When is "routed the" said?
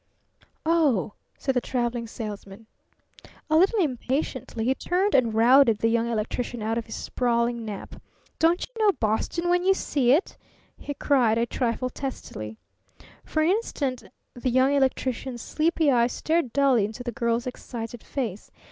5.31-5.89